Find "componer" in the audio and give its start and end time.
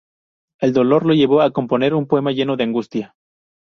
1.51-1.93